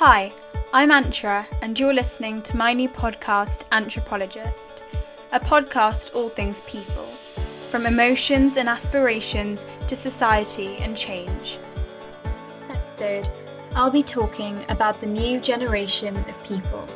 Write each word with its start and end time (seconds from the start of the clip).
Hi, 0.00 0.32
I'm 0.72 0.90
Antra, 0.90 1.44
and 1.60 1.76
you're 1.76 1.92
listening 1.92 2.40
to 2.42 2.56
my 2.56 2.72
new 2.72 2.88
podcast, 2.88 3.62
Anthropologist, 3.72 4.84
a 5.32 5.40
podcast 5.40 6.14
all 6.14 6.28
things 6.28 6.60
people, 6.68 7.08
from 7.68 7.84
emotions 7.84 8.58
and 8.58 8.68
aspirations 8.68 9.66
to 9.88 9.96
society 9.96 10.76
and 10.76 10.96
change. 10.96 11.58
This 12.22 12.76
episode, 12.76 13.28
I'll 13.74 13.90
be 13.90 14.04
talking 14.04 14.64
about 14.68 15.00
the 15.00 15.06
new 15.08 15.40
generation 15.40 16.16
of 16.16 16.44
people 16.44 16.86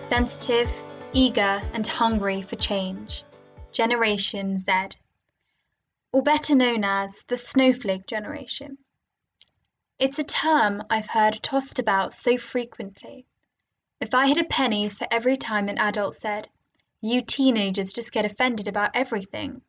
sensitive, 0.00 0.68
eager, 1.14 1.62
and 1.72 1.86
hungry 1.86 2.42
for 2.42 2.56
change 2.56 3.24
Generation 3.72 4.58
Z, 4.58 4.72
or 6.12 6.22
better 6.22 6.54
known 6.54 6.84
as 6.84 7.24
the 7.28 7.38
Snowflake 7.38 8.06
Generation. 8.06 8.76
It's 10.02 10.18
a 10.18 10.24
term 10.24 10.82
I've 10.90 11.06
heard 11.06 11.40
tossed 11.44 11.78
about 11.78 12.12
so 12.12 12.36
frequently. 12.36 13.24
If 14.00 14.14
I 14.14 14.26
had 14.26 14.36
a 14.36 14.42
penny 14.42 14.88
for 14.88 15.06
every 15.08 15.36
time 15.36 15.68
an 15.68 15.78
adult 15.78 16.16
said, 16.16 16.48
You 17.00 17.22
teenagers 17.22 17.92
just 17.92 18.10
get 18.10 18.24
offended 18.24 18.66
about 18.66 18.90
everything, 18.94 19.62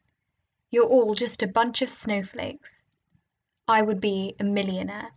you're 0.72 0.88
all 0.88 1.14
just 1.14 1.44
a 1.44 1.48
bunch 1.48 1.84
of 1.84 1.90
snowflakes, 1.90 2.82
I 3.68 3.84
would 3.84 4.02
be 4.02 4.36
a 4.40 4.44
millionaire. 4.44 5.12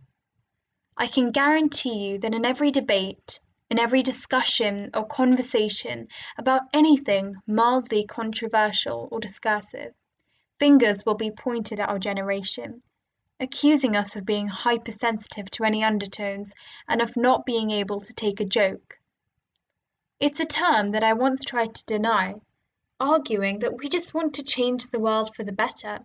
I 0.95 1.07
can 1.07 1.31
guarantee 1.31 2.09
you 2.09 2.19
that 2.19 2.35
in 2.35 2.45
every 2.45 2.69
debate, 2.69 3.39
in 3.71 3.79
every 3.79 4.03
discussion 4.03 4.91
or 4.93 5.07
conversation 5.07 6.09
about 6.37 6.69
anything 6.73 7.37
mildly 7.47 8.05
controversial 8.05 9.09
or 9.11 9.19
discursive, 9.19 9.95
fingers 10.59 11.07
will 11.07 11.15
be 11.15 11.31
pointed 11.31 11.79
at 11.79 11.89
our 11.89 11.97
generation 11.97 12.83
accusing 13.39 13.95
us 13.95 14.15
of 14.15 14.25
being 14.25 14.47
hypersensitive 14.47 15.49
to 15.51 15.63
any 15.63 15.83
undertones 15.83 16.53
and 16.87 17.01
of 17.01 17.15
not 17.15 17.45
being 17.45 17.71
able 17.71 18.01
to 18.01 18.13
take 18.13 18.39
a 18.39 18.45
joke. 18.45 18.99
It's 20.19 20.39
a 20.39 20.45
term 20.45 20.91
that 20.91 21.03
I 21.03 21.13
once 21.13 21.41
tried 21.43 21.75
to 21.75 21.85
deny, 21.85 22.35
arguing 22.99 23.59
that 23.59 23.77
we 23.77 23.89
just 23.89 24.13
want 24.13 24.35
to 24.35 24.43
change 24.43 24.87
the 24.87 24.99
world 24.99 25.35
for 25.35 25.43
the 25.43 25.51
better 25.51 25.99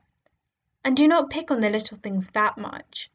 and 0.84 0.97
do 0.97 1.09
not 1.09 1.31
pick 1.31 1.51
on 1.51 1.61
the 1.61 1.71
little 1.71 1.97
things 1.98 2.29
that 2.33 2.59
much. 2.59 3.11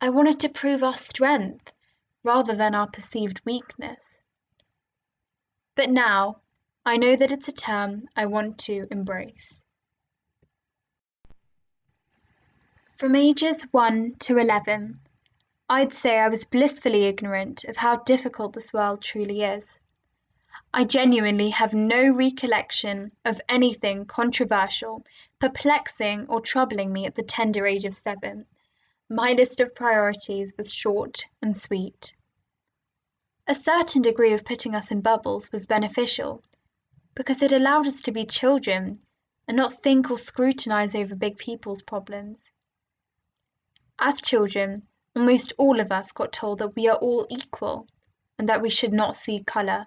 I 0.00 0.10
wanted 0.10 0.40
to 0.40 0.48
prove 0.48 0.82
our 0.82 0.96
strength 0.96 1.70
rather 2.24 2.56
than 2.56 2.74
our 2.74 2.88
perceived 2.88 3.40
weakness. 3.44 4.20
But 5.76 5.90
now 5.90 6.40
I 6.84 6.96
know 6.96 7.14
that 7.14 7.32
it's 7.32 7.48
a 7.48 7.52
term 7.52 8.08
I 8.16 8.26
want 8.26 8.58
to 8.60 8.86
embrace. 8.90 9.62
From 12.96 13.14
ages 13.14 13.60
1 13.72 14.14
to 14.20 14.38
11, 14.38 14.98
I'd 15.68 15.92
say 15.92 16.18
I 16.18 16.30
was 16.30 16.46
blissfully 16.46 17.04
ignorant 17.04 17.64
of 17.64 17.76
how 17.76 17.96
difficult 17.96 18.54
this 18.54 18.72
world 18.72 19.02
truly 19.02 19.42
is. 19.42 19.78
I 20.72 20.84
genuinely 20.84 21.50
have 21.50 21.74
no 21.74 22.08
recollection 22.10 23.12
of 23.22 23.38
anything 23.50 24.06
controversial, 24.06 25.04
perplexing, 25.38 26.26
or 26.28 26.40
troubling 26.40 26.90
me 26.90 27.04
at 27.04 27.14
the 27.14 27.22
tender 27.22 27.66
age 27.66 27.84
of 27.84 27.98
seven. 27.98 28.46
My 29.10 29.34
list 29.34 29.60
of 29.60 29.74
priorities 29.74 30.54
was 30.56 30.72
short 30.72 31.26
and 31.42 31.60
sweet. 31.60 32.14
A 33.46 33.54
certain 33.54 34.00
degree 34.00 34.32
of 34.32 34.46
putting 34.46 34.74
us 34.74 34.90
in 34.90 35.02
bubbles 35.02 35.52
was 35.52 35.66
beneficial 35.66 36.42
because 37.14 37.42
it 37.42 37.52
allowed 37.52 37.86
us 37.86 38.00
to 38.00 38.10
be 38.10 38.24
children 38.24 39.02
and 39.46 39.54
not 39.54 39.82
think 39.82 40.10
or 40.10 40.16
scrutinize 40.16 40.94
over 40.94 41.14
big 41.14 41.36
people's 41.36 41.82
problems. 41.82 42.46
As 43.98 44.20
children, 44.20 44.86
almost 45.14 45.54
all 45.56 45.80
of 45.80 45.90
us 45.90 46.12
got 46.12 46.30
told 46.30 46.58
that 46.58 46.76
we 46.76 46.86
are 46.86 46.98
all 46.98 47.26
equal 47.30 47.86
and 48.38 48.46
that 48.48 48.60
we 48.60 48.68
should 48.68 48.92
not 48.92 49.16
see 49.16 49.42
colour, 49.42 49.86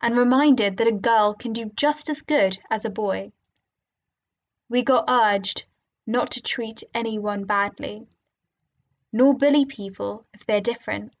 and 0.00 0.16
reminded 0.16 0.78
that 0.78 0.86
a 0.86 0.92
girl 0.92 1.34
can 1.34 1.52
do 1.52 1.66
just 1.76 2.08
as 2.08 2.22
good 2.22 2.58
as 2.70 2.86
a 2.86 2.90
boy. 2.90 3.32
We 4.70 4.82
got 4.82 5.04
urged 5.08 5.66
not 6.06 6.30
to 6.32 6.42
treat 6.42 6.82
anyone 6.94 7.44
badly, 7.44 8.06
nor 9.12 9.34
bully 9.34 9.66
people 9.66 10.26
if 10.32 10.46
they're 10.46 10.62
different. 10.62 11.12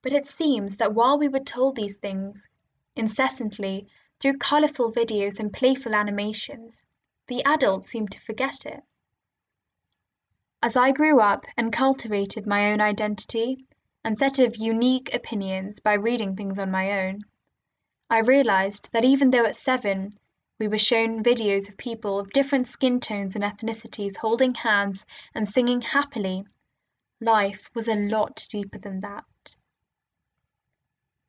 But 0.00 0.12
it 0.14 0.26
seems 0.26 0.78
that 0.78 0.94
while 0.94 1.18
we 1.18 1.28
were 1.28 1.40
told 1.40 1.76
these 1.76 1.98
things 1.98 2.48
incessantly 2.94 3.88
through 4.20 4.38
colourful 4.38 4.92
videos 4.92 5.38
and 5.38 5.52
playful 5.52 5.94
animations, 5.94 6.82
the 7.26 7.44
adults 7.44 7.90
seemed 7.90 8.12
to 8.12 8.20
forget 8.20 8.64
it. 8.64 8.82
As 10.66 10.76
I 10.76 10.90
grew 10.90 11.20
up 11.20 11.46
and 11.56 11.72
cultivated 11.72 12.44
my 12.44 12.72
own 12.72 12.80
identity 12.80 13.68
and 14.02 14.18
set 14.18 14.40
of 14.40 14.56
unique 14.56 15.14
opinions 15.14 15.78
by 15.78 15.92
reading 15.92 16.34
things 16.34 16.58
on 16.58 16.72
my 16.72 17.06
own, 17.06 17.20
I 18.10 18.18
realized 18.18 18.88
that 18.90 19.04
even 19.04 19.30
though 19.30 19.44
at 19.44 19.54
seven 19.54 20.10
we 20.58 20.66
were 20.66 20.76
shown 20.76 21.22
videos 21.22 21.68
of 21.68 21.76
people 21.76 22.18
of 22.18 22.32
different 22.32 22.66
skin 22.66 22.98
tones 22.98 23.36
and 23.36 23.44
ethnicities 23.44 24.16
holding 24.16 24.54
hands 24.54 25.06
and 25.36 25.48
singing 25.48 25.82
happily, 25.82 26.44
life 27.20 27.70
was 27.72 27.86
a 27.86 27.94
lot 27.94 28.44
deeper 28.50 28.78
than 28.78 29.02
that. 29.02 29.54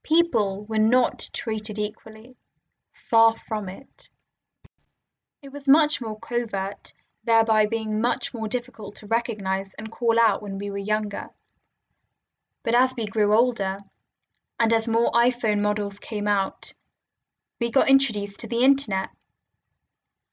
People 0.01 0.65
were 0.65 0.79
not 0.79 1.29
treated 1.31 1.77
equally, 1.77 2.35
far 2.91 3.35
from 3.35 3.69
it. 3.69 4.09
It 5.43 5.49
was 5.49 5.67
much 5.67 6.01
more 6.01 6.17
covert 6.17 6.91
thereby 7.27 7.65
being 7.65 7.99
much 7.99 8.33
more 8.33 8.47
difficult 8.47 8.95
to 8.95 9.05
recognize 9.05 9.73
and 9.73 9.91
call 9.91 10.17
out 10.17 10.41
when 10.41 10.57
we 10.57 10.71
were 10.71 10.77
younger. 10.77 11.29
But 12.63 12.73
as 12.73 12.95
we 12.95 13.05
grew 13.05 13.35
older, 13.35 13.79
and 14.57 14.71
as 14.71 14.88
more 14.88 15.11
iPhone 15.11 15.59
models 15.59 15.99
came 15.99 16.25
out, 16.25 16.73
we 17.59 17.69
got 17.69 17.89
introduced 17.89 18.39
to 18.39 18.47
the 18.47 18.63
internet. 18.63 19.09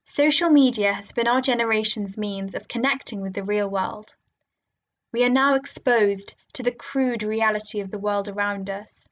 Social 0.05 0.51
media 0.51 0.93
has 0.93 1.11
been 1.11 1.27
our 1.27 1.41
generation's 1.41 2.17
means 2.17 2.55
of 2.55 2.69
connecting 2.69 3.21
with 3.21 3.35
the 3.35 3.43
real 3.43 3.69
world. 3.69 4.15
We 5.13 5.25
are 5.25 5.41
now 5.43 5.57
exposed 5.57 6.35
to 6.53 6.63
the 6.63 6.73
crude 6.73 7.25
reality 7.25 7.81
of 7.81 7.91
the 7.91 7.99
world 7.99 8.29
around 8.29 8.71
us. 8.71 9.09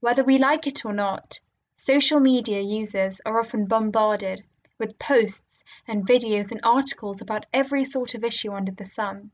Whether 0.00 0.24
we 0.24 0.36
like 0.36 0.66
it 0.66 0.84
or 0.84 0.92
not, 0.92 1.40
social 1.76 2.20
media 2.20 2.60
users 2.60 3.18
are 3.24 3.40
often 3.40 3.64
bombarded 3.64 4.44
with 4.78 4.98
posts 4.98 5.64
and 5.86 6.06
videos 6.06 6.50
and 6.50 6.60
articles 6.62 7.20
about 7.20 7.46
every 7.52 7.84
sort 7.84 8.14
of 8.14 8.24
issue 8.24 8.52
under 8.52 8.72
the 8.72 8.84
sun. 8.84 9.30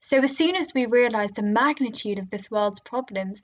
So, 0.00 0.18
as 0.18 0.36
soon 0.36 0.54
as 0.54 0.72
we 0.72 0.86
realised 0.86 1.34
the 1.34 1.42
magnitude 1.42 2.18
of 2.18 2.30
this 2.30 2.50
world's 2.50 2.80
problems, 2.80 3.42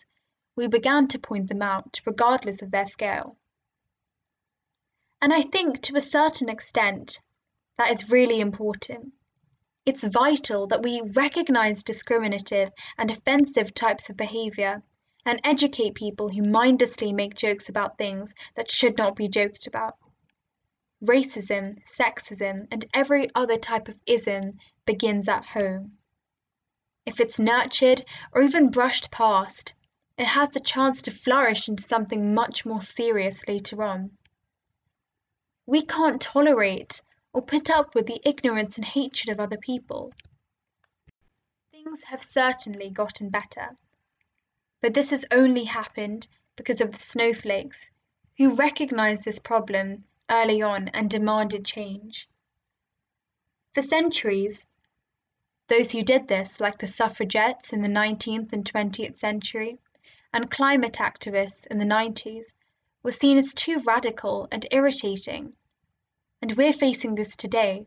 we 0.55 0.69
began 0.69 1.09
to 1.09 1.19
point 1.19 1.49
them 1.49 1.63
out, 1.63 2.01
regardless 2.05 2.63
of 2.63 2.71
their 2.71 2.87
scale. 2.87 3.37
And 5.21 5.33
I 5.33 5.43
think 5.43 5.81
to 5.83 5.97
a 5.97 6.01
certain 6.01 6.49
extent, 6.49 7.21
that 7.79 7.91
is 7.91 8.11
really 8.11 8.41
important. 8.41 9.13
It's 9.85 10.05
vital 10.05 10.69
that 10.69 10.83
we 10.83 11.01
recognise 11.17 11.83
discriminative 11.83 12.71
and 12.99 13.11
offensive 13.11 13.75
types 13.75 14.11
of 14.11 14.17
behaviour 14.17 14.83
and 15.25 15.41
educate 15.45 15.95
people 15.95 16.29
who 16.29 16.43
mindlessly 16.43 17.13
make 17.13 17.35
jokes 17.35 17.69
about 17.69 17.99
things 17.99 18.35
that 18.55 18.71
should 18.71 18.99
not 18.99 19.17
be 19.17 19.29
joked 19.29 19.67
about. 19.67 19.97
Racism, 21.03 21.83
sexism, 21.85 22.69
and 22.71 22.85
every 22.95 23.27
other 23.35 23.59
type 23.59 23.89
of 23.89 23.99
ism 24.07 24.53
begins 24.87 25.27
at 25.27 25.45
home. 25.45 25.99
If 27.05 27.19
it's 27.19 27.41
nurtured 27.41 28.05
or 28.33 28.43
even 28.43 28.71
brushed 28.71 29.11
past, 29.11 29.75
it 30.17 30.27
has 30.27 30.51
the 30.51 30.61
chance 30.61 31.03
to 31.03 31.11
flourish 31.11 31.69
into 31.69 31.83
something 31.83 32.35
much 32.35 32.65
more 32.65 32.81
serious 32.81 33.49
later 33.49 33.83
on. 33.83 34.17
We 35.67 35.83
can't 35.83 36.21
tolerate 36.21 37.01
or 37.33 37.43
put 37.43 37.69
up 37.69 37.97
with 37.97 38.07
the 38.07 38.21
ignorance 38.25 38.77
and 38.77 38.85
hatred 38.85 39.33
of 39.33 39.41
other 39.41 39.57
people. 39.57 40.13
Things 41.73 42.05
have 42.05 42.23
certainly 42.23 42.91
gotten 42.91 43.31
better, 43.31 43.77
but 44.81 44.95
this 44.95 45.11
has 45.11 45.25
only 45.33 45.65
happened 45.65 46.29
because 46.55 46.81
of 46.81 46.93
the 46.93 47.01
snowflakes 47.01 47.91
who 48.39 48.55
recognize 48.55 49.23
this 49.23 49.41
problem 49.41 50.05
early 50.33 50.63
on 50.63 50.89
and 50.89 51.11
demanded 51.11 51.65
change. 51.65 52.27
For 53.75 53.83
centuries, 53.83 54.65
those 55.69 55.91
who 55.91 56.03
did 56.03 56.27
this, 56.27 56.59
like 56.59 56.79
the 56.79 56.87
suffragettes 56.87 57.73
in 57.73 57.83
the 57.83 57.89
19th 57.89 58.53
and 58.53 58.65
20th 58.65 59.19
century 59.19 59.79
and 60.33 60.51
climate 60.51 60.95
activists 60.95 61.67
in 61.67 61.79
the 61.79 61.85
90s, 61.85 62.47
were 63.03 63.13
seen 63.13 63.37
as 63.37 63.53
too 63.53 63.79
radical 63.87 64.49
and 64.51 64.67
irritating. 64.71 65.55
And 66.41 66.57
we're 66.57 66.73
facing 66.73 67.15
this 67.15 67.37
today. 67.37 67.87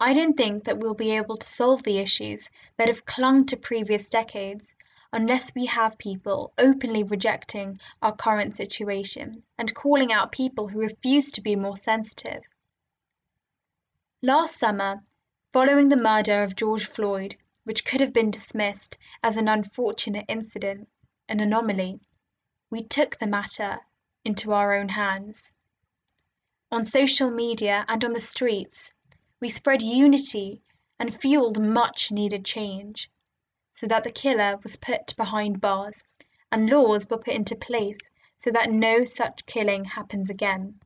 I 0.00 0.14
don't 0.14 0.36
think 0.36 0.64
that 0.64 0.78
we'll 0.78 0.94
be 0.94 1.10
able 1.10 1.36
to 1.36 1.48
solve 1.48 1.82
the 1.82 1.98
issues 1.98 2.48
that 2.78 2.88
have 2.88 3.04
clung 3.04 3.44
to 3.46 3.56
previous 3.58 4.08
decades 4.08 4.74
unless 5.12 5.54
we 5.54 5.66
have 5.66 5.98
people 5.98 6.52
openly 6.56 7.02
rejecting 7.02 7.78
our 8.00 8.14
current 8.14 8.56
situation 8.56 9.42
and 9.58 9.74
calling 9.74 10.12
out 10.12 10.30
people 10.30 10.68
who 10.68 10.80
refuse 10.80 11.32
to 11.32 11.40
be 11.40 11.56
more 11.56 11.76
sensitive. 11.76 12.42
Last 14.22 14.58
summer, 14.58 15.02
following 15.52 15.88
the 15.88 15.96
murder 15.96 16.42
of 16.42 16.54
George 16.54 16.84
Floyd, 16.84 17.36
which 17.64 17.84
could 17.84 18.00
have 18.00 18.12
been 18.12 18.30
dismissed 18.30 18.98
as 19.22 19.36
an 19.36 19.48
unfortunate 19.48 20.26
incident, 20.28 20.88
an 21.28 21.40
anomaly, 21.40 22.00
we 22.70 22.84
took 22.84 23.18
the 23.18 23.26
matter 23.26 23.80
into 24.24 24.52
our 24.52 24.74
own 24.74 24.88
hands. 24.88 25.50
On 26.70 26.84
social 26.84 27.30
media 27.30 27.84
and 27.88 28.04
on 28.04 28.12
the 28.12 28.20
streets, 28.20 28.92
we 29.40 29.48
spread 29.48 29.82
unity 29.82 30.62
and 30.98 31.20
fueled 31.20 31.60
much 31.60 32.12
needed 32.12 32.44
change, 32.44 33.10
so 33.72 33.86
that 33.86 34.04
the 34.04 34.12
killer 34.12 34.58
was 34.62 34.76
put 34.76 35.14
behind 35.16 35.60
bars 35.60 36.02
and 36.52 36.68
laws 36.68 37.08
were 37.08 37.18
put 37.18 37.34
into 37.34 37.54
place 37.56 37.98
so 38.36 38.50
that 38.50 38.70
no 38.70 39.04
such 39.04 39.46
killing 39.46 39.84
happens 39.84 40.30
again. 40.30 40.80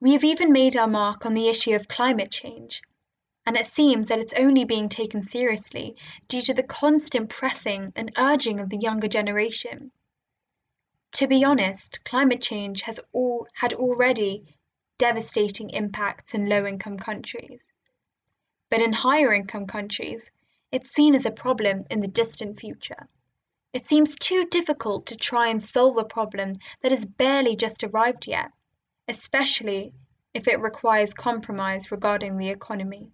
We 0.00 0.12
have 0.12 0.24
even 0.24 0.52
made 0.52 0.76
our 0.76 0.86
mark 0.86 1.26
on 1.26 1.34
the 1.34 1.48
issue 1.48 1.74
of 1.74 1.88
climate 1.88 2.30
change, 2.30 2.82
and 3.44 3.56
it 3.56 3.66
seems 3.66 4.08
that 4.08 4.18
it's 4.18 4.32
only 4.34 4.64
being 4.64 4.88
taken 4.88 5.22
seriously 5.22 5.96
due 6.28 6.40
to 6.42 6.54
the 6.54 6.62
constant 6.62 7.28
pressing 7.28 7.92
and 7.96 8.12
urging 8.16 8.60
of 8.60 8.70
the 8.70 8.78
younger 8.78 9.08
generation. 9.08 9.92
To 11.12 11.26
be 11.26 11.44
honest, 11.44 12.04
climate 12.04 12.40
change 12.40 12.82
has 12.82 13.00
all, 13.12 13.46
had 13.52 13.72
already 13.72 14.56
devastating 14.98 15.70
impacts 15.70 16.34
in 16.34 16.48
low 16.48 16.66
income 16.66 16.98
countries. 16.98 17.64
But 18.70 18.80
in 18.80 18.92
higher 18.92 19.32
income 19.32 19.66
countries, 19.66 20.30
it's 20.72 20.90
seen 20.90 21.14
as 21.14 21.26
a 21.26 21.30
problem 21.30 21.84
in 21.90 22.00
the 22.00 22.08
distant 22.08 22.60
future. 22.60 23.08
It 23.72 23.86
seems 23.86 24.16
too 24.16 24.46
difficult 24.46 25.06
to 25.06 25.16
try 25.16 25.48
and 25.48 25.62
solve 25.62 25.96
a 25.96 26.04
problem 26.04 26.54
that 26.82 26.92
has 26.92 27.04
barely 27.04 27.56
just 27.56 27.84
arrived 27.84 28.26
yet 28.26 28.50
especially 29.10 29.92
if 30.34 30.46
it 30.46 30.60
requires 30.60 31.12
compromise 31.12 31.90
regarding 31.90 32.36
the 32.36 32.48
economy. 32.48 33.10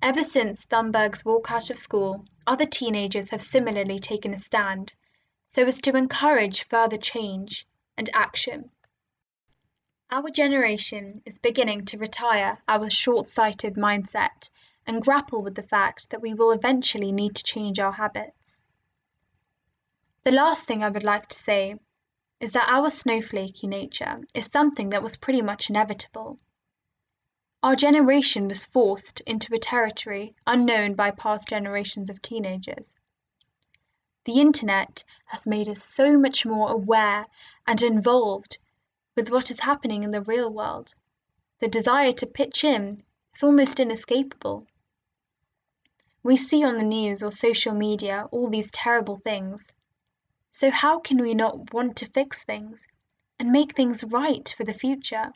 Ever 0.00 0.22
since 0.22 0.64
Thunberg's 0.64 1.26
walk 1.26 1.50
out 1.50 1.68
of 1.68 1.78
school, 1.78 2.24
other 2.46 2.64
teenagers 2.64 3.28
have 3.28 3.42
similarly 3.42 3.98
taken 3.98 4.32
a 4.32 4.38
stand 4.38 4.94
so 5.48 5.66
as 5.66 5.82
to 5.82 5.94
encourage 5.94 6.66
further 6.68 6.96
change 6.96 7.66
and 7.98 8.08
action. 8.14 8.70
Our 10.10 10.30
generation 10.30 11.20
is 11.26 11.38
beginning 11.38 11.84
to 11.86 11.98
retire 11.98 12.56
our 12.66 12.88
short 12.88 13.28
sighted 13.28 13.74
mindset 13.74 14.48
and 14.86 15.02
grapple 15.02 15.42
with 15.42 15.54
the 15.54 15.62
fact 15.62 16.10
that 16.10 16.22
we 16.22 16.32
will 16.32 16.52
eventually 16.52 17.12
need 17.12 17.34
to 17.34 17.44
change 17.44 17.78
our 17.78 17.92
habits. 17.92 18.56
The 20.24 20.30
last 20.30 20.64
thing 20.64 20.82
I 20.82 20.88
would 20.88 21.04
like 21.04 21.28
to 21.28 21.38
say 21.38 21.78
is 22.40 22.52
that 22.52 22.68
our 22.68 22.90
snowflakey 22.90 23.66
nature 23.66 24.20
is 24.34 24.46
something 24.46 24.90
that 24.90 25.02
was 25.02 25.16
pretty 25.16 25.42
much 25.42 25.70
inevitable. 25.70 26.38
Our 27.62 27.74
generation 27.74 28.46
was 28.46 28.64
forced 28.64 29.20
into 29.20 29.54
a 29.54 29.58
territory 29.58 30.34
unknown 30.46 30.94
by 30.94 31.10
past 31.10 31.48
generations 31.48 32.10
of 32.10 32.22
teenagers. 32.22 32.94
The 34.24 34.40
internet 34.40 35.02
has 35.24 35.46
made 35.46 35.68
us 35.68 35.82
so 35.82 36.18
much 36.18 36.44
more 36.44 36.70
aware 36.70 37.26
and 37.66 37.80
involved 37.82 38.58
with 39.14 39.30
what 39.30 39.50
is 39.50 39.60
happening 39.60 40.02
in 40.02 40.10
the 40.10 40.20
real 40.20 40.50
world. 40.50 40.94
The 41.60 41.68
desire 41.68 42.12
to 42.12 42.26
pitch 42.26 42.64
in 42.64 43.02
is 43.34 43.42
almost 43.42 43.80
inescapable. 43.80 44.66
We 46.26 46.36
see 46.36 46.64
on 46.64 46.76
the 46.76 46.82
news 46.82 47.22
or 47.22 47.30
social 47.30 47.72
media 47.72 48.26
all 48.32 48.50
these 48.50 48.72
terrible 48.72 49.18
things, 49.18 49.72
so 50.50 50.72
how 50.72 50.98
can 50.98 51.22
we 51.22 51.34
not 51.34 51.72
want 51.72 51.98
to 51.98 52.10
fix 52.10 52.42
things 52.42 52.84
and 53.38 53.52
make 53.52 53.76
things 53.76 54.02
right 54.02 54.52
for 54.56 54.64
the 54.64 54.74
future? 54.74 55.32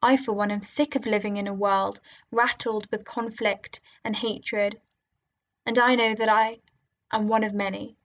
I, 0.00 0.16
for 0.16 0.32
one, 0.32 0.52
am 0.52 0.62
sick 0.62 0.94
of 0.94 1.06
living 1.06 1.38
in 1.38 1.48
a 1.48 1.52
world 1.52 2.00
rattled 2.30 2.86
with 2.92 3.04
conflict 3.04 3.80
and 4.04 4.14
hatred, 4.14 4.80
and 5.66 5.76
I 5.76 5.96
know 5.96 6.14
that 6.14 6.28
I 6.28 6.60
am 7.10 7.26
one 7.26 7.42
of 7.42 7.52
many. 7.52 7.96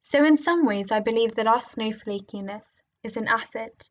So, 0.00 0.24
in 0.24 0.38
some 0.38 0.64
ways, 0.64 0.90
I 0.90 1.00
believe 1.00 1.34
that 1.34 1.46
our 1.46 1.60
snowflakiness 1.60 2.64
is 3.02 3.18
an 3.18 3.28
asset 3.28 3.90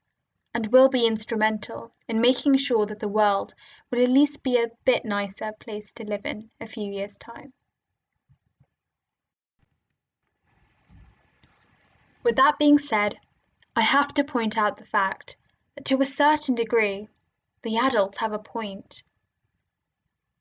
and 0.55 0.67
will 0.67 0.87
be 0.87 1.05
instrumental 1.05 1.91
in 2.07 2.21
making 2.21 2.55
sure 2.55 2.85
that 2.85 3.01
the 3.01 3.09
world 3.09 3.53
will 3.91 4.01
at 4.01 4.09
least 4.09 4.41
be 4.41 4.57
a 4.57 4.71
bit 4.85 5.03
nicer 5.03 5.51
place 5.59 5.91
to 5.91 6.05
live 6.05 6.25
in 6.25 6.49
a 6.61 6.65
few 6.65 6.89
years' 6.89 7.17
time. 7.17 7.51
With 12.23 12.37
that 12.37 12.57
being 12.57 12.77
said, 12.77 13.19
I 13.75 13.81
have 13.81 14.13
to 14.13 14.23
point 14.23 14.57
out 14.57 14.77
the 14.77 14.85
fact 14.85 15.35
that 15.75 15.83
to 15.87 16.01
a 16.01 16.05
certain 16.05 16.55
degree, 16.55 17.09
the 17.63 17.77
adults 17.77 18.19
have 18.19 18.31
a 18.31 18.39
point. 18.39 19.03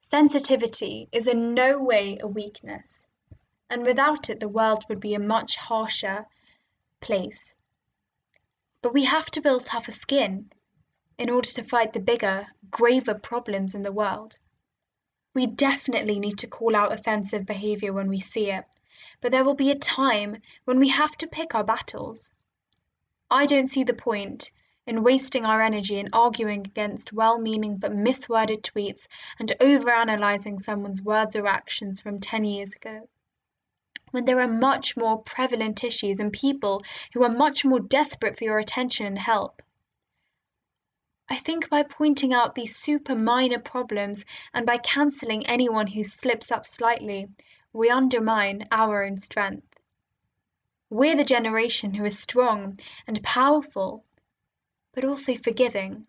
Sensitivity 0.00 1.08
is 1.10 1.26
in 1.26 1.54
no 1.54 1.82
way 1.82 2.18
a 2.20 2.28
weakness, 2.28 3.02
and 3.68 3.82
without 3.82 4.30
it, 4.30 4.38
the 4.38 4.48
world 4.48 4.84
would 4.88 5.00
be 5.00 5.14
a 5.14 5.18
much 5.18 5.56
harsher 5.56 6.24
place. 7.00 7.52
But 8.84 8.94
we 8.94 9.06
have 9.06 9.28
to 9.32 9.40
build 9.40 9.66
tougher 9.66 9.90
skin 9.90 10.52
in 11.18 11.30
order 11.30 11.48
to 11.48 11.64
fight 11.64 11.92
the 11.92 12.00
bigger, 12.00 12.46
graver 12.70 13.14
problems 13.14 13.74
in 13.74 13.82
the 13.82 13.90
world. 13.90 14.38
We 15.34 15.46
definitely 15.46 16.20
need 16.20 16.38
to 16.38 16.46
call 16.46 16.76
out 16.76 16.92
offensive 16.92 17.44
behavior 17.46 17.92
when 17.92 18.08
we 18.08 18.20
see 18.20 18.52
it 18.52 18.64
but 19.20 19.32
there 19.32 19.42
will 19.42 19.54
be 19.54 19.70
a 19.70 19.74
time 19.74 20.36
when 20.66 20.78
we 20.78 20.88
have 20.88 21.16
to 21.16 21.26
pick 21.26 21.54
our 21.54 21.64
battles. 21.64 22.34
I 23.30 23.46
don't 23.46 23.70
see 23.70 23.82
the 23.82 23.94
point 23.94 24.50
in 24.86 25.02
wasting 25.02 25.46
our 25.46 25.62
energy 25.62 25.98
in 25.98 26.10
arguing 26.12 26.66
against 26.66 27.10
well 27.10 27.38
meaning 27.38 27.78
but 27.78 27.92
misworded 27.92 28.60
tweets 28.60 29.08
and 29.38 29.50
overanalyzing 29.60 30.60
someone's 30.60 31.00
words 31.00 31.36
or 31.36 31.46
actions 31.46 32.02
from 32.02 32.20
10 32.20 32.44
years 32.44 32.74
ago. 32.74 33.08
When 34.14 34.26
there 34.26 34.40
are 34.42 34.46
much 34.46 34.96
more 34.96 35.20
prevalent 35.24 35.82
issues 35.82 36.20
and 36.20 36.32
people 36.32 36.84
who 37.12 37.24
are 37.24 37.28
much 37.28 37.64
more 37.64 37.80
desperate 37.80 38.38
for 38.38 38.44
your 38.44 38.60
attention 38.60 39.06
and 39.06 39.18
help. 39.18 39.60
I 41.28 41.34
think 41.34 41.68
by 41.68 41.82
pointing 41.82 42.32
out 42.32 42.54
these 42.54 42.76
super 42.76 43.16
minor 43.16 43.58
problems 43.58 44.24
and 44.52 44.64
by 44.64 44.78
cancelling 44.78 45.44
anyone 45.48 45.88
who 45.88 46.04
slips 46.04 46.52
up 46.52 46.64
slightly, 46.64 47.26
we 47.72 47.90
undermine 47.90 48.68
our 48.70 49.02
own 49.04 49.16
strength. 49.16 49.66
We're 50.88 51.16
the 51.16 51.24
generation 51.24 51.92
who 51.92 52.04
is 52.04 52.16
strong 52.16 52.78
and 53.08 53.20
powerful, 53.24 54.04
but 54.92 55.04
also 55.04 55.34
forgiving, 55.34 56.06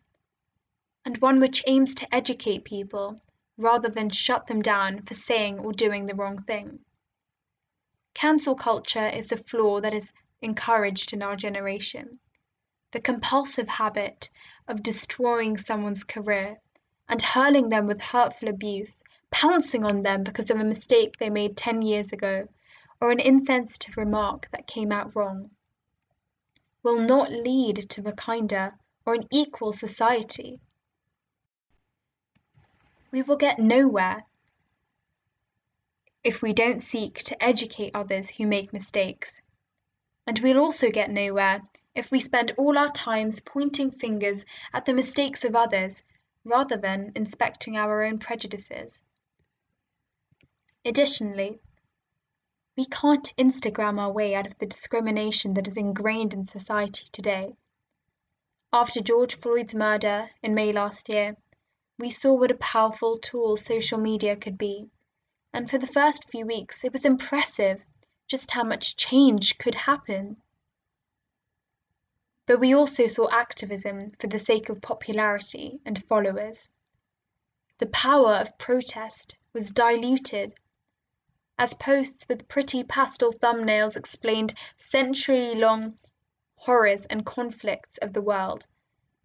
and 1.05 1.17
one 1.17 1.39
which 1.39 1.63
aims 1.65 1.95
to 1.95 2.13
educate 2.13 2.65
people 2.65 3.19
rather 3.57 3.89
than 3.89 4.11
shut 4.11 4.45
them 4.45 4.61
down 4.61 5.01
for 5.01 5.15
saying 5.15 5.57
or 5.57 5.73
doing 5.73 6.05
the 6.05 6.13
wrong 6.13 6.43
thing. 6.43 6.85
Cancel 8.15 8.55
culture 8.55 9.07
is 9.07 9.27
the 9.27 9.37
flaw 9.37 9.81
that 9.81 9.93
is 9.93 10.11
encouraged 10.41 11.13
in 11.13 11.21
our 11.21 11.35
generation. 11.35 12.17
The 12.91 13.01
compulsive 13.01 13.67
habit 13.67 14.29
of 14.67 14.81
destroying 14.81 15.57
someone's 15.57 16.05
career 16.05 16.59
and 17.09 17.21
hurling 17.21 17.69
them 17.69 17.87
with 17.87 18.01
hurtful 18.01 18.47
abuse 18.47 19.03
pouncing 19.31 19.83
on 19.83 20.01
them 20.01 20.23
because 20.23 20.49
of 20.49 20.57
a 20.57 20.63
mistake 20.63 21.17
they 21.17 21.29
made 21.29 21.57
10 21.57 21.81
years 21.81 22.13
ago 22.13 22.47
or 23.01 23.11
an 23.11 23.19
insensitive 23.19 23.97
remark 23.97 24.49
that 24.51 24.65
came 24.65 24.93
out 24.93 25.13
wrong, 25.13 25.51
will 26.83 26.99
not 26.99 27.29
lead 27.29 27.89
to 27.89 28.07
a 28.07 28.13
kinder 28.13 28.73
or 29.05 29.13
an 29.13 29.27
equal 29.29 29.73
society. 29.73 30.61
We 33.11 33.23
will 33.23 33.35
get 33.35 33.59
nowhere 33.59 34.23
if 36.25 36.41
we 36.41 36.53
don't 36.53 36.81
seek 36.81 37.19
to 37.19 37.41
educate 37.41 37.91
others 37.93 38.27
who 38.27 38.47
make 38.47 38.73
mistakes. 38.73 39.43
And 40.25 40.39
we'll 40.39 40.57
also 40.57 40.89
get 40.89 41.11
nowhere 41.11 41.61
if 41.93 42.09
we 42.09 42.19
spend 42.19 42.51
all 42.57 42.79
our 42.79 42.91
times 42.91 43.41
pointing 43.41 43.91
fingers 43.91 44.43
at 44.73 44.85
the 44.85 44.93
mistakes 44.95 45.45
of 45.45 45.55
others 45.55 46.01
rather 46.43 46.77
than 46.77 47.11
inspecting 47.15 47.77
our 47.77 48.03
own 48.03 48.17
prejudices. 48.17 48.99
Additionally, 50.83 51.59
we 52.75 52.85
can't 52.85 53.31
Instagram 53.37 53.99
our 53.99 54.11
way 54.11 54.33
out 54.33 54.47
of 54.47 54.57
the 54.57 54.65
discrimination 54.65 55.53
that 55.53 55.67
is 55.67 55.77
ingrained 55.77 56.33
in 56.33 56.47
society 56.47 57.05
today. 57.11 57.53
After 58.73 58.99
George 58.99 59.35
Floyd's 59.35 59.75
murder 59.75 60.31
in 60.41 60.55
May 60.55 60.71
last 60.71 61.07
year, 61.07 61.37
we 61.99 62.09
saw 62.09 62.33
what 62.33 62.49
a 62.49 62.55
powerful 62.55 63.19
tool 63.19 63.57
social 63.57 63.99
media 63.99 64.35
could 64.35 64.57
be, 64.57 64.89
and 65.55 65.71
for 65.71 65.77
the 65.77 65.87
first 65.87 66.29
few 66.29 66.45
weeks 66.45 66.83
it 66.83 66.91
was 66.91 67.05
impressive 67.05 67.81
just 68.27 68.51
how 68.51 68.61
much 68.61 68.97
change 68.97 69.57
could 69.57 69.73
happen. 69.73 70.35
But 72.45 72.59
we 72.59 72.75
also 72.75 73.07
saw 73.07 73.29
activism 73.29 74.11
for 74.19 74.27
the 74.27 74.37
sake 74.37 74.67
of 74.67 74.81
popularity 74.81 75.79
and 75.85 76.03
followers. 76.03 76.67
The 77.77 77.85
power 77.85 78.33
of 78.33 78.57
protest 78.57 79.37
was 79.53 79.71
diluted 79.71 80.53
as 81.57 81.73
posts 81.73 82.25
with 82.27 82.49
pretty 82.49 82.83
pastel 82.83 83.31
thumbnails 83.31 83.95
explained 83.95 84.53
century 84.75 85.55
long 85.55 85.97
horrors 86.57 87.05
and 87.05 87.25
conflicts 87.25 87.97
of 87.99 88.11
the 88.11 88.21
world, 88.21 88.67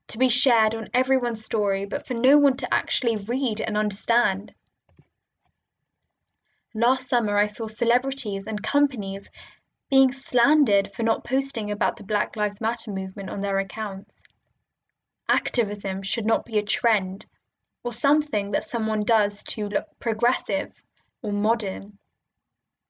to 0.07 0.19
be 0.19 0.29
shared 0.29 0.77
on 0.77 0.91
everyone's 0.95 1.45
story, 1.45 1.87
but 1.87 2.07
for 2.07 2.15
no 2.15 2.39
one 2.39 2.57
to 2.59 2.73
actually 2.73 3.17
read 3.17 3.61
and 3.61 3.77
understand. 3.77 4.55
Last 6.75 7.09
summer, 7.09 7.37
I 7.37 7.47
saw 7.47 7.67
celebrities 7.67 8.47
and 8.47 8.63
companies 8.63 9.29
being 9.91 10.13
slandered 10.13 10.93
for 10.95 11.03
not 11.03 11.25
posting 11.25 11.73
about 11.73 11.97
the 11.97 12.05
Black 12.05 12.37
Lives 12.37 12.61
Matter 12.61 12.93
movement 12.93 13.29
on 13.29 13.41
their 13.41 13.59
accounts. 13.59 14.23
Activism 15.29 16.03
should 16.03 16.27
not 16.27 16.45
be 16.45 16.59
a 16.59 16.63
trend 16.63 17.27
or 17.83 17.93
something 17.93 18.53
that 18.53 18.63
someone 18.63 19.03
does 19.03 19.43
to 19.45 19.69
look 19.69 19.87
progressive 19.99 20.73
or 21.23 21.33
modern. 21.33 21.99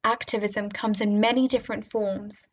Activism 0.05 0.69
comes 0.69 1.01
in 1.01 1.21
many 1.21 1.49
different 1.49 1.91
forms. 1.91 2.47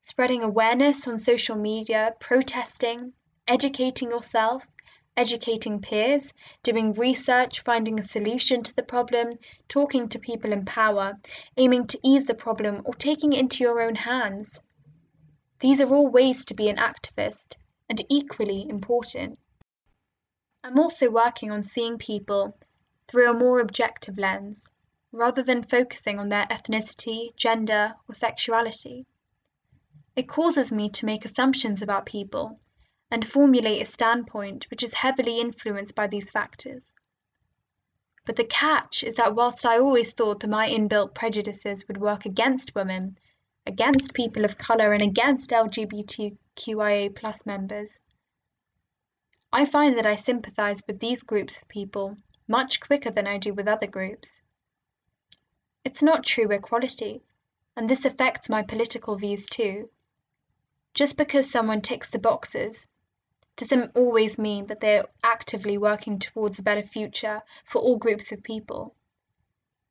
Spreading 0.00 0.42
awareness 0.42 1.06
on 1.06 1.20
social 1.20 1.56
media, 1.56 2.12
protesting, 2.18 3.12
educating 3.46 4.10
yourself, 4.10 4.66
educating 5.16 5.80
peers, 5.80 6.32
doing 6.62 6.92
research, 6.92 7.60
finding 7.60 7.98
a 7.98 8.02
solution 8.02 8.62
to 8.62 8.74
the 8.74 8.82
problem, 8.82 9.38
talking 9.68 10.08
to 10.08 10.18
people 10.18 10.52
in 10.52 10.64
power, 10.64 11.18
aiming 11.56 11.86
to 11.86 11.98
ease 12.02 12.26
the 12.26 12.34
problem, 12.34 12.82
or 12.84 12.94
taking 12.94 13.32
it 13.32 13.40
into 13.40 13.62
your 13.62 13.80
own 13.80 13.94
hands. 13.94 14.58
These 15.60 15.80
are 15.80 15.94
all 15.94 16.08
ways 16.08 16.44
to 16.46 16.54
be 16.54 16.68
an 16.68 16.76
activist 16.76 17.54
and 17.88 18.04
equally 18.08 18.68
important. 18.68 19.38
I'm 20.64 20.78
also 20.78 21.10
working 21.10 21.50
on 21.50 21.62
seeing 21.62 21.98
people 21.98 22.58
through 23.06 23.30
a 23.30 23.38
more 23.38 23.60
objective 23.60 24.18
lens, 24.18 24.66
rather 25.12 25.42
than 25.42 25.62
focusing 25.62 26.18
on 26.18 26.28
their 26.28 26.46
ethnicity, 26.46 27.36
gender, 27.36 27.94
or 28.08 28.14
sexuality. 28.14 29.06
It 30.16 30.28
causes 30.28 30.72
me 30.72 30.90
to 30.90 31.06
make 31.06 31.24
assumptions 31.24 31.82
about 31.82 32.06
people 32.06 32.58
and 33.14 33.24
formulate 33.24 33.80
a 33.80 33.84
standpoint 33.84 34.68
which 34.70 34.82
is 34.82 34.92
heavily 34.92 35.38
influenced 35.38 35.94
by 35.94 36.08
these 36.08 36.32
factors. 36.32 36.82
But 38.24 38.34
the 38.34 38.44
catch 38.44 39.04
is 39.04 39.14
that 39.14 39.36
whilst 39.36 39.64
I 39.64 39.78
always 39.78 40.10
thought 40.10 40.40
that 40.40 40.50
my 40.50 40.68
inbuilt 40.68 41.14
prejudices 41.14 41.86
would 41.86 41.96
work 41.96 42.26
against 42.26 42.74
women, 42.74 43.16
against 43.66 44.14
people 44.14 44.44
of 44.44 44.58
colour, 44.58 44.92
and 44.92 45.00
against 45.00 45.52
LGBTQIA 45.52 47.14
plus 47.14 47.46
members, 47.46 48.00
I 49.52 49.64
find 49.64 49.96
that 49.96 50.06
I 50.06 50.16
sympathise 50.16 50.82
with 50.84 50.98
these 50.98 51.22
groups 51.22 51.62
of 51.62 51.68
people 51.68 52.16
much 52.48 52.80
quicker 52.80 53.12
than 53.12 53.28
I 53.28 53.38
do 53.38 53.54
with 53.54 53.68
other 53.68 53.86
groups. 53.86 54.40
It's 55.84 56.02
not 56.02 56.24
true 56.24 56.50
equality, 56.50 57.22
and 57.76 57.88
this 57.88 58.04
affects 58.04 58.48
my 58.48 58.62
political 58.62 59.14
views 59.14 59.46
too. 59.46 59.88
Just 60.94 61.16
because 61.16 61.48
someone 61.48 61.80
ticks 61.80 62.10
the 62.10 62.18
boxes 62.18 62.84
doesn't 63.56 63.92
always 63.94 64.38
mean 64.38 64.66
that 64.66 64.80
they're 64.80 65.06
actively 65.22 65.78
working 65.78 66.18
towards 66.18 66.58
a 66.58 66.62
better 66.62 66.82
future 66.82 67.42
for 67.64 67.80
all 67.80 67.96
groups 67.96 68.32
of 68.32 68.42
people. 68.42 68.94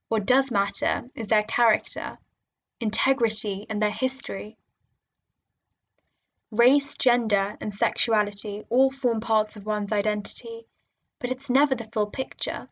What 0.09 0.25
does 0.25 0.51
matter 0.51 1.09
is 1.15 1.27
their 1.27 1.43
character, 1.43 2.17
integrity, 2.79 3.65
and 3.69 3.81
their 3.81 3.89
history. 3.89 4.57
Race, 6.51 6.97
gender, 6.97 7.57
and 7.61 7.73
sexuality 7.73 8.63
all 8.69 8.91
form 8.91 9.21
parts 9.21 9.55
of 9.55 9.65
one's 9.65 9.91
identity, 9.91 10.67
but 11.19 11.31
it's 11.31 11.49
never 11.49 11.73
the 11.73 11.89
full 11.91 12.07
picture. 12.07 12.67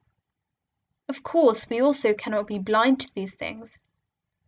Of 1.07 1.23
course, 1.23 1.69
we 1.69 1.81
also 1.81 2.13
cannot 2.13 2.47
be 2.47 2.59
blind 2.59 2.99
to 2.99 3.13
these 3.15 3.33
things, 3.33 3.79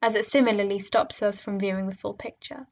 as 0.01 0.15
it 0.15 0.25
similarly 0.25 0.79
stops 0.79 1.21
us 1.23 1.39
from 1.39 1.59
viewing 1.59 1.88
the 1.88 1.95
full 1.95 2.13
picture. 2.13 2.67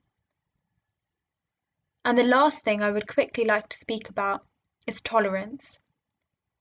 And 2.04 2.18
the 2.18 2.24
last 2.24 2.64
thing 2.64 2.82
I 2.82 2.90
would 2.90 3.08
quickly 3.08 3.46
like 3.46 3.70
to 3.70 3.78
speak 3.78 4.10
about 4.10 4.46
is 4.88 5.02
tolerance. 5.02 5.78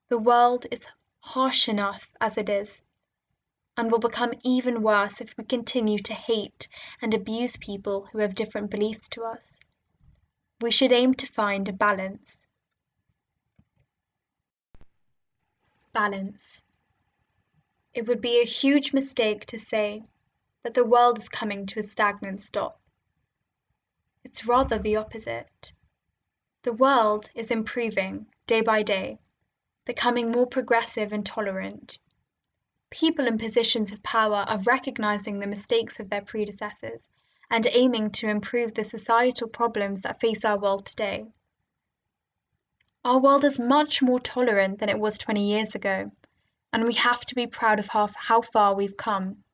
The 0.08 0.18
world 0.18 0.66
is 0.70 0.86
harsh 1.20 1.68
enough 1.68 2.08
as 2.20 2.36
it 2.36 2.48
is, 2.48 2.80
and 3.76 3.90
will 3.90 3.98
become 3.98 4.34
even 4.42 4.82
worse 4.82 5.20
if 5.20 5.36
we 5.38 5.44
continue 5.44 5.98
to 6.00 6.12
hate 6.12 6.68
and 7.00 7.14
abuse 7.14 7.56
people 7.56 8.06
who 8.06 8.18
have 8.18 8.34
different 8.34 8.70
beliefs 8.70 9.08
to 9.10 9.24
us. 9.24 9.56
We 10.60 10.70
should 10.70 10.92
aim 10.92 11.14
to 11.14 11.26
find 11.26 11.68
a 11.68 11.72
balance. 11.72 12.46
Balance. 15.92 16.62
It 17.94 18.06
would 18.06 18.20
be 18.20 18.40
a 18.40 18.44
huge 18.44 18.92
mistake 18.92 19.46
to 19.46 19.58
say 19.58 20.04
that 20.64 20.74
the 20.74 20.84
world 20.84 21.18
is 21.18 21.28
coming 21.28 21.66
to 21.66 21.80
a 21.80 21.82
stagnant 21.82 22.42
stop. 22.42 22.79
It's 24.22 24.46
rather 24.46 24.78
the 24.78 24.96
opposite. 24.96 25.72
The 26.62 26.74
world 26.74 27.30
is 27.34 27.50
improving 27.50 28.26
day 28.46 28.60
by 28.60 28.82
day, 28.82 29.18
becoming 29.86 30.30
more 30.30 30.46
progressive 30.46 31.14
and 31.14 31.24
tolerant. 31.24 31.98
People 32.90 33.26
in 33.26 33.38
positions 33.38 33.92
of 33.92 34.02
power 34.02 34.44
are 34.46 34.58
recognizing 34.58 35.38
the 35.38 35.46
mistakes 35.46 36.00
of 36.00 36.10
their 36.10 36.20
predecessors 36.20 37.02
and 37.50 37.66
aiming 37.70 38.10
to 38.10 38.28
improve 38.28 38.74
the 38.74 38.84
societal 38.84 39.48
problems 39.48 40.02
that 40.02 40.20
face 40.20 40.44
our 40.44 40.58
world 40.58 40.84
today. 40.84 41.26
Our 43.02 43.18
world 43.20 43.44
is 43.44 43.58
much 43.58 44.02
more 44.02 44.20
tolerant 44.20 44.80
than 44.80 44.90
it 44.90 44.98
was 44.98 45.16
20 45.16 45.48
years 45.48 45.74
ago, 45.74 46.12
and 46.74 46.84
we 46.84 46.92
have 46.94 47.24
to 47.24 47.34
be 47.34 47.46
proud 47.46 47.78
of 47.78 47.88
how, 47.88 48.08
how 48.08 48.42
far 48.42 48.74
we've 48.74 48.98
come. 48.98 49.44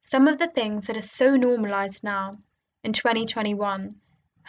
Some 0.00 0.28
of 0.28 0.38
the 0.38 0.48
things 0.48 0.86
that 0.86 0.96
are 0.96 1.02
so 1.02 1.36
normalized 1.36 2.02
now 2.02 2.38
in 2.86 2.92
2021 2.92 4.00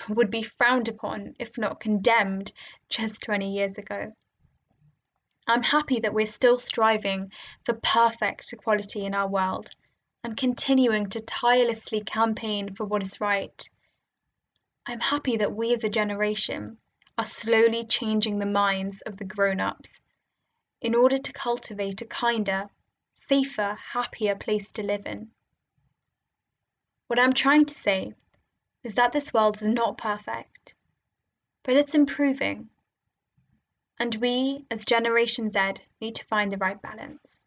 would 0.09 0.29
be 0.29 0.43
frowned 0.43 0.87
upon, 0.87 1.33
if 1.39 1.57
not 1.57 1.79
condemned, 1.79 2.51
just 2.87 3.23
20 3.23 3.51
years 3.51 3.79
ago. 3.79 4.13
I'm 5.47 5.63
happy 5.63 6.01
that 6.01 6.13
we're 6.13 6.27
still 6.27 6.59
striving 6.59 7.31
for 7.65 7.73
perfect 7.73 8.53
equality 8.53 9.07
in 9.07 9.15
our 9.15 9.27
world 9.27 9.71
and 10.23 10.37
continuing 10.37 11.09
to 11.09 11.19
tirelessly 11.19 12.03
campaign 12.03 12.75
for 12.75 12.85
what 12.85 13.01
is 13.01 13.19
right. 13.19 13.67
I'm 14.85 14.99
happy 14.99 15.37
that 15.37 15.55
we 15.55 15.73
as 15.73 15.83
a 15.83 15.89
generation 15.89 16.77
are 17.17 17.25
slowly 17.25 17.87
changing 17.87 18.37
the 18.37 18.45
minds 18.45 19.01
of 19.01 19.17
the 19.17 19.25
grown 19.25 19.59
ups 19.59 19.99
in 20.79 20.93
order 20.93 21.17
to 21.17 21.33
cultivate 21.33 22.03
a 22.03 22.05
kinder, 22.05 22.69
safer, 23.15 23.79
happier 23.93 24.35
place 24.35 24.71
to 24.73 24.83
live 24.83 25.07
in. 25.07 25.31
What 27.07 27.17
I'm 27.17 27.33
trying 27.33 27.65
to 27.65 27.73
say 27.73 28.13
is 28.87 28.95
that 28.95 29.11
this 29.11 29.33
world 29.33 29.57
is 29.57 29.67
not 29.67 29.97
perfect, 29.97 30.73
but 31.63 31.75
it's 31.75 31.93
improving. 31.93 32.69
And 33.99 34.15
we, 34.15 34.65
as 34.71 34.85
Generation 34.85 35.51
Z, 35.51 35.73
need 35.99 36.15
to 36.15 36.23
find 36.23 36.49
the 36.49 36.57
right 36.57 36.81
balance. 36.81 37.45